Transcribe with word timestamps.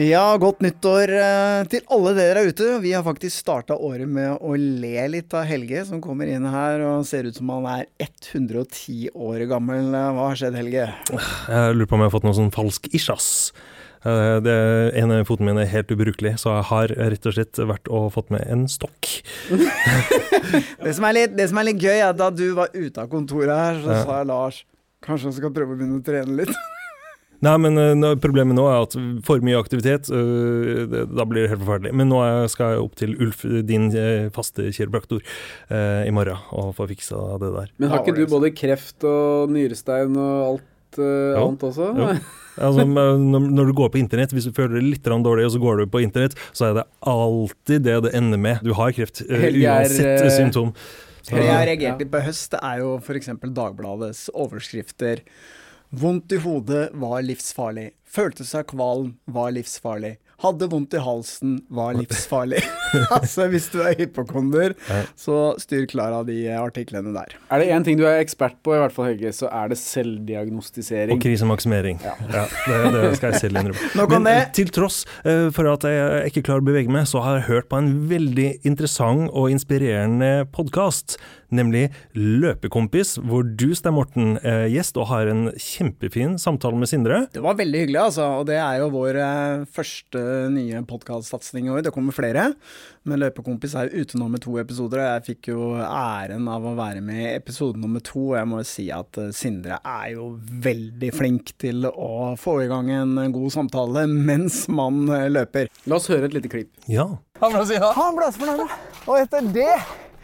Ja, 0.00 0.38
godt 0.40 0.62
nyttår 0.64 1.10
eh, 1.12 1.62
til 1.68 1.82
alle 1.92 2.14
dere 2.16 2.40
der 2.40 2.48
ute. 2.48 2.68
Vi 2.80 2.94
har 2.96 3.02
faktisk 3.04 3.42
starta 3.42 3.76
året 3.76 4.08
med 4.08 4.38
å 4.40 4.54
le 4.56 5.02
litt 5.12 5.34
av 5.36 5.44
Helge, 5.44 5.82
som 5.84 6.00
kommer 6.00 6.30
inn 6.32 6.46
her 6.48 6.80
og 6.86 7.04
ser 7.08 7.28
ut 7.28 7.36
som 7.36 7.50
han 7.52 7.66
er 7.68 7.84
110 8.00 9.10
år 9.12 9.44
gammel. 9.50 9.90
Hva 9.92 10.30
har 10.30 10.40
skjedd, 10.40 10.56
Helge? 10.56 10.86
Jeg 11.12 11.76
lurer 11.76 11.90
på 11.90 11.98
om 11.98 12.06
jeg 12.06 12.08
har 12.08 12.14
fått 12.16 12.24
noe 12.30 12.38
sånn 12.40 12.50
falsk 12.56 12.88
isjas. 12.96 13.28
Eh, 14.08 14.38
Det 14.48 14.56
ene 15.02 15.20
foten 15.28 15.44
min 15.50 15.60
er 15.60 15.68
helt 15.74 15.92
ubrukelig, 15.92 16.38
så 16.40 16.56
jeg 16.56 16.68
har 16.72 16.96
rett 17.12 17.28
og 17.28 17.36
slett 17.36 17.60
vært 17.76 17.92
og 17.92 18.08
fått 18.16 18.32
med 18.32 18.48
en 18.48 18.64
stokk. 18.72 19.12
Det 20.82 20.96
som 20.96 21.04
litt, 21.12 21.36
det 21.36 21.50
som 21.52 21.60
er 21.60 21.68
litt 21.68 21.84
gøy, 21.84 21.98
er 22.00 22.08
at 22.14 22.18
da 22.18 22.32
du 22.32 22.46
var 22.56 22.72
ute 22.72 22.96
av 23.04 23.12
kontoret 23.12 23.52
her, 23.60 23.84
så 23.84 23.92
Ja. 24.00 24.04
sa 24.08 24.22
Lars 24.24 24.64
kanskje 25.04 25.28
han 25.28 25.36
skal 25.36 25.52
prøve 25.52 25.76
å 25.76 25.76
begynne 25.76 26.00
å 26.00 26.06
trene 26.06 26.40
litt. 26.46 26.56
Nei, 27.42 27.56
men 27.58 27.78
eh, 27.82 28.14
problemet 28.22 28.54
nå 28.54 28.64
er 28.70 28.84
at 28.84 28.94
for 29.26 29.42
mye 29.42 29.58
aktivitet, 29.58 30.06
eh, 30.14 30.82
det, 30.92 31.00
da 31.10 31.24
blir 31.26 31.42
det 31.44 31.50
helt 31.54 31.64
forferdelig. 31.64 31.92
Men 31.98 32.08
nå 32.12 32.20
er- 32.22 32.46
skal 32.52 32.74
jeg 32.76 32.82
opp 32.84 32.94
til 33.00 33.16
Ulf, 33.18 33.42
din 33.66 33.88
eh, 33.96 34.28
faste 34.34 34.68
kiropraktor, 34.74 35.22
i 36.06 36.10
morgen 36.14 36.38
og 36.52 36.74
få 36.76 36.86
fiksa 36.90 37.18
det 37.42 37.50
der. 37.56 37.72
Men 37.82 37.90
har 37.90 38.04
ikke 38.04 38.14
du 38.16 38.26
både 38.30 38.52
kreft 38.54 39.02
og 39.08 39.50
nyrestein 39.50 40.14
og 40.16 40.36
alt 40.52 40.68
Jo. 41.00 41.48
annet 41.48 41.62
også? 41.66 41.86
Ja. 41.98 42.14
Altså, 42.62 42.84
når, 42.84 43.64
du 43.66 43.72
går 43.72 43.88
på 43.94 43.98
internett, 43.98 44.30
hvis 44.36 44.44
du 44.44 44.52
føler 44.52 44.76
deg 44.76 44.90
litt 44.90 45.02
dårlig, 45.08 45.46
og 45.48 45.54
så 45.54 45.60
går 45.62 45.78
du 45.80 45.86
på 45.88 46.02
internett, 46.04 46.34
så 46.52 46.66
er 46.68 46.74
det 46.76 46.84
alltid 47.08 47.82
det 47.86 47.94
det 48.04 48.12
ender 48.18 48.38
med. 48.38 48.60
Du 48.62 48.74
har 48.76 48.92
kreft, 48.92 49.22
uansett 49.24 50.26
symptom. 50.36 50.74
Så, 51.22 51.32
Det 51.36 51.44
jeg 51.46 51.48
har 51.54 51.64
Ja. 51.64 51.70
reagert 51.70 51.98
litt 52.02 52.10
på 52.12 52.18
i 52.20 52.26
høst, 52.26 52.50
det 52.50 52.60
er 52.62 52.78
jo 52.82 52.98
f.eks. 52.98 53.26
Dagbladets 53.56 54.28
overskrifter. 54.34 55.22
Vondt 55.94 56.32
i 56.32 56.36
hodet 56.40 56.90
var 56.96 57.20
livsfarlig. 57.20 57.90
Følte 58.08 58.46
seg 58.48 58.70
kvalm 58.70 59.10
var 59.28 59.50
livsfarlig. 59.52 60.14
Hadde 60.40 60.70
vondt 60.72 60.96
i 60.96 61.02
halsen 61.04 61.58
var 61.68 61.92
livsfarlig. 61.98 62.62
altså, 63.18 63.46
hvis 63.52 63.68
du 63.72 63.80
er 63.82 63.94
hypokonder, 63.98 64.74
Ja. 64.88 65.02
så 65.18 65.36
styr 65.62 65.86
klar 65.90 66.12
av 66.16 66.26
de 66.28 66.38
artiklene 66.56 67.12
der. 67.14 67.34
Er 67.50 67.62
det 67.62 67.68
én 67.72 67.84
ting 67.86 67.98
du 68.00 68.04
er 68.08 68.20
ekspert 68.22 68.56
på, 68.64 68.74
i 68.76 68.80
hvert 68.82 68.94
fall 68.94 69.10
Helge, 69.12 69.32
så 69.36 69.48
er 69.52 69.68
det 69.72 69.78
selvdiagnostisering. 69.80 71.16
og 71.16 71.22
krisemaksimering. 71.24 72.00
Ja. 72.04 72.14
Ja, 72.32 72.44
det, 72.66 72.80
det 72.94 73.16
skal 73.18 73.32
jeg 73.34 73.40
selv 73.46 73.60
innrømme. 73.62 74.06
Men 74.12 74.26
det. 74.28 74.32
eh, 74.36 74.50
til 74.56 74.72
tross 74.74 75.02
eh, 75.24 75.48
for 75.54 75.68
at 75.72 75.86
jeg 75.88 76.32
ikke 76.32 76.44
klarer 76.48 76.64
å 76.64 76.68
bevege 76.70 76.92
meg, 76.92 77.06
så 77.10 77.22
har 77.24 77.40
jeg 77.40 77.48
hørt 77.50 77.68
på 77.72 77.78
en 77.80 77.92
veldig 78.10 78.48
interessant 78.68 79.30
og 79.32 79.50
inspirerende 79.52 80.46
podkast, 80.54 81.16
nemlig 81.52 81.90
Løpekompis, 82.16 83.16
hvor 83.28 83.44
du, 83.44 83.72
Stein 83.76 83.94
Morten, 83.96 84.36
er 84.40 84.66
gjest 84.72 84.96
og 85.00 85.10
har 85.10 85.28
en 85.28 85.50
kjempefin 85.60 86.38
samtale 86.40 86.78
med 86.80 86.88
Sindre. 86.88 87.22
Det 87.34 87.42
var 87.44 87.58
veldig 87.58 87.82
hyggelig, 87.84 88.00
altså. 88.06 88.28
Og 88.40 88.46
det 88.48 88.56
er 88.62 88.78
jo 88.80 88.88
vår 88.94 89.18
eh, 89.20 89.64
første 89.76 90.22
nye 90.54 90.80
podkastsatsing 90.88 91.68
i 91.68 91.74
år. 91.74 91.84
Det 91.86 91.92
kommer 91.94 92.16
flere. 92.16 92.52
Men 93.08 93.22
Løpekompis 93.22 93.74
er 93.78 93.92
ute 93.92 94.18
nå 94.20 94.28
med 94.32 94.42
to 94.44 94.56
episoder, 94.60 95.02
og 95.02 95.08
jeg 95.08 95.26
fikk 95.30 95.50
jo 95.52 95.72
æren 95.82 96.46
av 96.50 96.66
å 96.68 96.74
være 96.78 97.02
med 97.04 97.22
i 97.24 97.32
episode 97.34 97.80
nummer 97.82 98.04
to. 98.04 98.28
Og 98.32 98.36
jeg 98.38 98.50
må 98.50 98.60
jo 98.62 98.68
si 98.68 98.86
at 98.94 99.18
eh, 99.20 99.32
Sindre 99.36 99.80
er 99.80 100.12
jo 100.14 100.28
veldig 100.68 101.10
flink 101.16 101.54
til 101.62 101.88
å 101.88 102.32
få 102.38 102.60
i 102.62 102.70
gang 102.70 102.92
en 102.94 103.18
god 103.34 103.56
samtale 103.56 104.06
mens 104.30 104.64
man 104.72 105.04
eh, 105.10 105.28
løper. 105.32 105.72
La 105.90 105.98
oss 105.98 106.10
høre 106.12 106.30
et 106.30 106.38
lite 106.38 106.52
klipp. 106.52 106.72
Ja. 106.90 107.08
Han 107.42 107.56
ble 107.56 107.66
så 107.66 108.38
fornærma. 108.38 108.70
Og 109.08 109.18
etter 109.18 109.52
det 109.54 109.74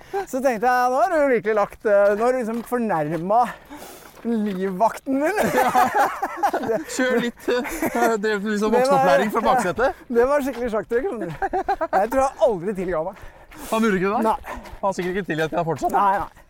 så 0.09 0.41
tenkte 0.41 0.64
jeg 0.64 0.92
nå 0.92 1.01
har 1.03 1.12
du 1.12 1.33
virkelig 1.34 1.55
lagt 1.59 1.84
eh, 1.84 2.14
Nå 2.17 2.25
har 2.25 2.33
du 2.33 2.39
liksom 2.41 2.62
fornærma 2.69 3.42
livvakten 4.24 5.20
min. 5.22 5.38
Kjør 6.94 7.20
litt 7.22 7.48
uh, 7.52 8.16
Drev 8.19 8.47
liksom 8.48 8.72
voksenopplæring 8.74 9.33
fra 9.34 9.42
baksetet? 9.47 10.02
Det 10.08 10.27
var 10.30 10.44
skikkelig 10.47 10.70
sjakktrykk. 10.74 11.06
Jeg 11.23 12.11
tror 12.12 12.23
jeg 12.24 12.30
aldri 12.48 12.74
tilga 12.80 13.02
meg. 13.08 13.23
Han 13.70 13.86
gjorde 13.86 14.01
ikke 14.01 14.11
det? 14.12 14.20
Nei, 14.27 14.36
Han 14.48 14.86
har 14.89 14.96
sikkert 14.98 15.17
ikke 15.17 15.29
tilgitt 15.33 15.55
deg 15.55 15.64
fortsatt. 15.70 15.95
nei, 15.95 16.18
nei. 16.24 16.45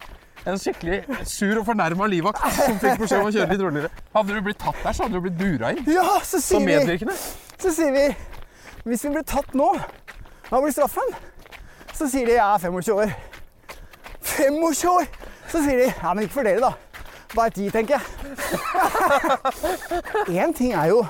En 0.49 0.57
skikkelig 0.61 0.99
sur 1.29 1.59
og 1.61 1.65
fornærma 1.67 2.07
livvakt 2.09 2.41
som 2.57 2.77
fikk 2.81 3.03
beskjed 3.03 3.21
om 3.21 3.29
å 3.29 3.33
kjøre 3.35 3.49
litt 3.53 3.63
roligere. 3.65 3.91
Hadde 4.15 4.37
du 4.37 4.45
blitt 4.47 4.61
tatt 4.63 4.79
der, 4.85 4.95
så 4.97 5.05
hadde 5.05 5.19
du 5.19 5.25
blitt 5.27 5.39
dura 5.41 5.73
inn 5.75 5.89
Ja, 5.93 6.05
så 6.25 6.41
som 6.41 6.65
sier 6.65 6.87
vi. 6.89 7.17
Så 7.59 7.73
sier 7.75 7.93
vi 7.93 8.05
Hvis 8.87 9.03
vi 9.05 9.11
blir 9.17 9.27
tatt 9.29 9.51
nå, 9.59 9.67
hva 10.49 10.61
blir 10.63 10.73
straffen? 10.73 11.11
Så 11.99 12.07
sier 12.09 12.31
de 12.31 12.37
jeg 12.39 12.45
er 12.45 12.63
25 12.63 13.03
år. 13.03 13.13
25 14.23 14.93
år! 14.95 15.09
Så 15.51 15.61
sier 15.65 15.83
de 15.83 15.89
ja, 15.91 16.13
men 16.15 16.25
ikke 16.25 16.39
for 16.39 16.47
dere, 16.49 16.63
da. 16.63 16.88
Bare 17.35 17.53
ti, 17.53 17.67
tenker 17.71 17.99
jeg. 17.99 18.05
Én 20.43 20.55
ting 20.57 20.73
er 20.73 20.89
jo 20.93 21.03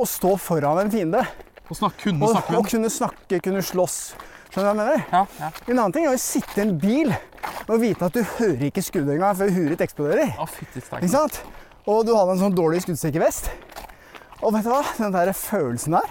å 0.00 0.06
stå 0.08 0.34
foran 0.40 0.78
en 0.84 0.92
fiende 0.92 1.20
Og 1.68 1.76
snakke, 1.76 2.06
kunne 2.06 2.24
og, 2.24 2.32
snakke 2.32 2.52
med 2.54 2.58
og 2.60 2.68
kunne 2.70 2.90
snakke, 2.92 3.40
kunne 3.44 3.62
slåss. 3.64 3.98
Skjønner 4.54 4.54
du 4.54 4.64
hva 4.64 4.70
jeg 4.70 4.78
mener? 4.78 5.04
Ja, 5.10 5.22
ja. 5.40 5.50
En 5.66 5.78
annen 5.80 5.94
ting 5.96 6.06
er 6.06 6.14
å 6.14 6.20
sitte 6.20 6.60
i 6.60 6.64
en 6.64 6.74
bil 6.78 7.10
og 7.64 7.78
vite 7.82 8.06
at 8.06 8.14
du 8.14 8.22
hører 8.36 8.66
ikke 8.68 8.84
skuddet 8.84 9.16
engang 9.16 9.36
før 9.36 9.50
huet 9.52 9.72
ditt 9.74 9.84
eksploderer. 9.86 10.34
Å, 10.40 10.46
Ikke 11.00 11.10
sant? 11.12 11.40
Og 11.90 12.04
du 12.06 12.12
hadde 12.16 12.36
en 12.36 12.42
sånn 12.46 12.56
dårlig 12.56 12.84
skuddsikker 12.84 13.24
vest. 13.24 13.50
Og 14.44 14.52
vet 14.54 14.64
du 14.66 14.70
hva? 14.72 14.82
Den 14.98 15.12
der 15.14 15.32
følelsen 15.36 15.96
der 15.96 16.08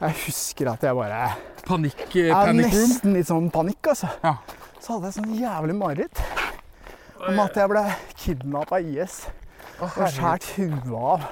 Jeg 0.00 0.16
husker 0.26 0.70
at 0.72 0.84
jeg 0.84 0.96
bare 0.96 1.20
Panikk, 1.66 2.02
eh, 2.14 2.28
er 2.30 2.34
panic 2.50 2.68
room. 2.68 2.90
nesten 2.90 3.16
litt 3.16 3.28
sånn 3.28 3.48
panikk, 3.52 3.92
altså. 3.92 4.10
Ja. 4.24 4.36
Så 4.80 4.96
hadde 4.96 5.08
jeg 5.10 5.16
sånn 5.18 5.32
jævlig 5.40 5.76
mareritt 5.78 6.20
om 7.28 7.40
at 7.46 7.56
jeg 7.56 7.72
ble 7.72 7.84
kidnappa 8.20 8.78
av 8.80 8.92
IS 8.92 9.16
og 9.80 9.90
skåret 9.92 10.52
huet 10.56 10.92
av. 10.96 11.26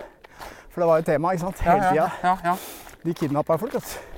For 0.75 0.83
det 0.83 0.91
var 0.91 0.99
jo 1.01 1.07
tema, 1.13 1.35
ikke 1.37 1.47
sant? 1.47 1.63
Ja, 1.63 1.77
Hele 1.79 1.95
ja, 2.01 2.09
tida. 2.09 2.09
ja, 2.25 2.35
ja. 2.51 2.57
De 3.05 3.15
kidnappa 3.15 3.57
folk, 3.61 3.77
vet 3.79 3.93
du. 3.95 4.11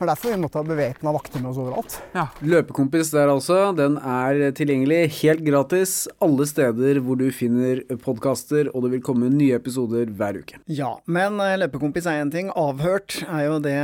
Det 0.00 0.06
var 0.06 0.14
derfor 0.14 0.32
vi 0.32 0.36
måtte 0.40 0.56
ha 0.56 0.64
bevæpna 0.64 1.10
vakter 1.12 1.42
med 1.42 1.50
oss 1.50 1.58
overalt. 1.60 1.94
Ja. 2.16 2.22
Løpekompis 2.40 3.10
der 3.12 3.28
altså. 3.28 3.58
Den 3.76 3.98
er 4.00 4.38
tilgjengelig 4.56 5.00
helt 5.18 5.42
gratis 5.44 6.06
alle 6.24 6.46
steder 6.48 7.02
hvor 7.04 7.18
du 7.20 7.26
finner 7.36 7.82
podkaster, 8.00 8.70
og 8.72 8.86
det 8.86 8.94
vil 8.94 9.02
komme 9.04 9.28
nye 9.28 9.58
episoder 9.58 10.08
hver 10.16 10.38
uke. 10.40 10.56
Ja, 10.72 10.94
men 11.04 11.36
eh, 11.44 11.58
løpekompis 11.60 12.08
er 12.08 12.22
én 12.22 12.32
ting. 12.32 12.48
Avhørt 12.56 13.18
er 13.26 13.44
jo 13.50 13.58
det 13.60 13.76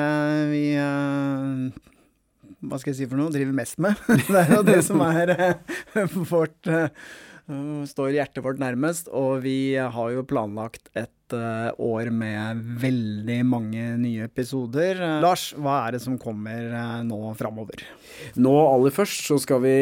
vi 0.55 0.63
eh, 0.81 1.16
Hva 2.67 2.81
skal 2.81 2.93
jeg 2.93 2.99
si 3.01 3.09
for 3.11 3.21
noe? 3.21 3.33
Driver 3.35 3.57
mest 3.57 3.81
med. 3.83 3.99
Det 4.27 4.43
er 4.43 4.53
jo 4.57 4.67
det 4.67 4.81
som 4.87 5.03
er 5.07 5.33
eh, 5.37 6.17
vårt 6.33 6.71
eh, 6.71 6.89
Står 7.87 8.15
hjertet 8.17 8.43
vårt 8.43 8.59
nærmest. 8.59 9.11
Og 9.15 9.45
vi 9.45 9.77
har 9.79 10.15
jo 10.15 10.27
planlagt 10.27 10.91
et 10.99 11.13
år 11.35 12.11
med 12.15 12.61
veldig 12.83 13.39
mange 13.49 13.85
nye 14.01 14.27
episoder. 14.29 15.01
Eh, 15.01 15.17
Lars, 15.25 15.49
hva 15.59 15.81
er 15.87 15.97
det 15.97 16.03
som 16.05 16.19
kommer 16.21 16.69
eh, 16.71 17.01
nå 17.07 17.33
framover? 17.39 17.83
Nå 18.39 18.53
aller 18.69 18.95
først 18.95 19.27
så 19.31 19.39
skal 19.43 19.63
vi 19.65 19.75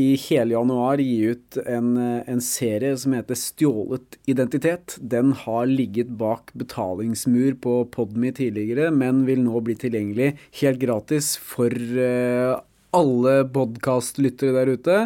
i 0.00 0.08
hele 0.28 0.54
januar 0.54 1.02
gi 1.02 1.34
ut 1.34 1.58
en, 1.64 1.96
en 1.98 2.44
serie 2.44 2.94
som 3.00 3.16
heter 3.16 3.38
Stjålet 3.38 4.18
identitet. 4.30 4.98
Den 5.00 5.32
har 5.44 5.66
ligget 5.70 6.12
bak 6.20 6.52
betalingsmur 6.58 7.58
på 7.64 7.80
Podme 7.94 8.32
tidligere, 8.36 8.92
men 8.94 9.24
vil 9.28 9.42
nå 9.44 9.64
bli 9.64 9.76
tilgjengelig 9.80 10.34
helt 10.60 10.80
gratis 10.82 11.34
for 11.40 11.72
eh, 11.72 12.54
alle 12.94 13.34
podkastlyttere 13.54 14.54
der 14.54 14.70
ute. 14.76 14.98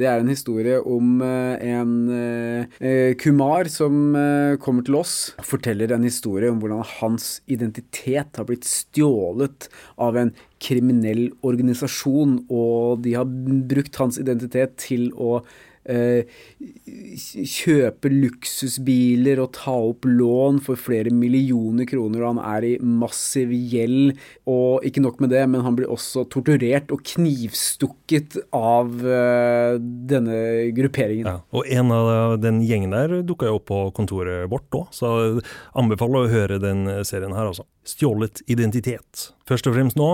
Det 0.00 0.08
er 0.08 0.20
en 0.20 0.30
historie 0.32 0.78
om 0.80 1.20
eh, 1.24 1.64
en 1.72 1.94
eh, 2.12 3.14
kumar 3.20 3.70
som 3.72 4.14
eh, 4.18 4.58
kommer 4.62 4.86
til 4.86 5.00
oss. 5.00 5.16
Forteller 5.46 5.94
en 5.94 6.06
historie 6.06 6.50
om 6.52 6.60
hvordan 6.62 6.84
hans 7.00 7.40
identitet 7.50 8.38
har 8.38 8.48
blitt 8.48 8.68
stjålet 8.68 9.70
av 10.00 10.20
en 10.20 10.34
kriminell 10.60 11.30
organisasjon, 11.46 12.42
og 12.52 13.00
de 13.06 13.16
har 13.16 13.28
brukt 13.70 13.96
hans 14.00 14.20
identitet 14.20 14.76
til 14.84 15.08
å 15.16 15.40
eh, 15.40 15.56
kjøpe 17.50 18.10
luksusbiler 18.12 19.40
og 19.42 19.52
ta 19.56 19.74
opp 19.90 20.06
lån 20.08 20.60
for 20.64 20.80
flere 20.80 21.12
millioner 21.14 21.88
kroner, 21.88 22.22
og 22.22 22.34
han 22.34 22.42
er 22.56 22.66
i 22.68 22.72
massiv 22.80 23.52
gjeld. 23.52 24.14
Og 24.50 24.86
ikke 24.86 25.02
nok 25.04 25.20
med 25.22 25.32
det, 25.34 25.44
men 25.50 25.64
han 25.66 25.78
blir 25.78 25.90
også 25.90 26.26
torturert 26.32 26.92
og 26.94 27.04
knivstukket 27.12 28.38
av 28.56 28.92
eh, 29.04 29.76
denne 29.80 30.40
grupperingen. 30.76 31.28
Ja. 31.28 31.38
Og 31.54 31.68
en 31.70 31.94
av 31.94 32.36
den 32.42 32.62
gjengen 32.66 32.94
der 32.96 33.20
dukka 33.26 33.50
jo 33.50 33.58
opp 33.60 33.68
på 33.70 33.82
kontoret 33.96 34.50
vårt 34.50 34.70
òg, 34.76 34.90
så 34.94 35.14
anbefaler 35.78 36.26
å 36.26 36.32
høre 36.32 36.60
den 36.62 36.86
serien 37.06 37.34
her, 37.36 37.50
altså. 37.50 37.66
Stjålet 37.86 38.42
identitet. 38.50 39.30
Først 39.48 39.66
og 39.66 39.74
fremst 39.74 39.98
nå, 39.98 40.10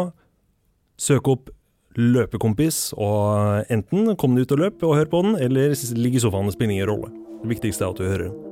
søk 1.00 1.28
opp 1.28 1.50
løpekompis, 1.96 2.90
og 2.96 3.66
enten 3.72 4.12
kom 4.20 4.36
deg 4.36 4.46
ut 4.46 4.56
og 4.56 4.64
løp 4.64 4.86
og 4.86 4.98
hør 5.00 5.12
på 5.12 5.22
den, 5.26 5.38
eller 5.40 5.76
ligg 5.96 6.18
i 6.18 6.22
sofaen, 6.22 6.50
det 6.50 6.56
spiller 6.58 6.78
ingen 6.78 6.90
rolle. 6.92 7.12
Det 7.42 7.56
viktigste 7.56 7.86
er 7.86 7.94
at 7.94 8.00
du 8.00 8.06
hører 8.08 8.28
den. 8.28 8.45